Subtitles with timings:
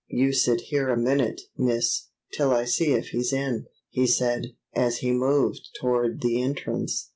[0.07, 4.97] "You sit here a minute, miss, till I see if he's in," he said, as
[4.97, 7.09] he moved toward the entrance.